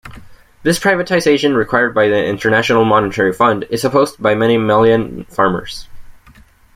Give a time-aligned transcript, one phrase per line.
[0.63, 5.87] This privatization, required by the International Monetary Fund is opposed by many Malian farmers.